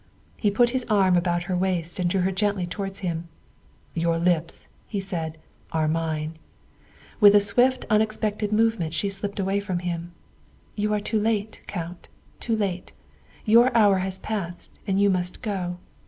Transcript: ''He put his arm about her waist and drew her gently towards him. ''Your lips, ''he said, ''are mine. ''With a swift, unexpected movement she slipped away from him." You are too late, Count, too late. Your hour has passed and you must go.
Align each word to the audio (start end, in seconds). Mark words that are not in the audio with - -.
''He 0.41 0.49
put 0.49 0.71
his 0.71 0.83
arm 0.85 1.15
about 1.15 1.43
her 1.43 1.55
waist 1.55 1.99
and 1.99 2.09
drew 2.09 2.21
her 2.21 2.31
gently 2.31 2.65
towards 2.65 2.99
him. 3.05 3.27
''Your 3.93 4.17
lips, 4.17 4.67
''he 4.87 4.99
said, 4.99 5.37
''are 5.71 5.87
mine. 5.87 6.37
''With 7.21 7.35
a 7.35 7.39
swift, 7.39 7.85
unexpected 7.87 8.51
movement 8.51 8.95
she 8.95 9.09
slipped 9.09 9.39
away 9.39 9.59
from 9.59 9.77
him." 9.77 10.11
You 10.75 10.91
are 10.95 10.99
too 10.99 11.19
late, 11.19 11.61
Count, 11.67 12.07
too 12.39 12.57
late. 12.57 12.93
Your 13.45 13.69
hour 13.77 13.99
has 13.99 14.17
passed 14.17 14.71
and 14.87 14.99
you 14.99 15.11
must 15.11 15.43
go. 15.43 15.77